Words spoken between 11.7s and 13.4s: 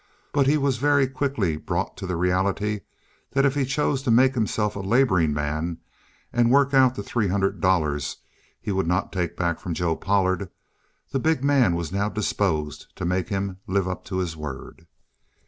was now disposed to make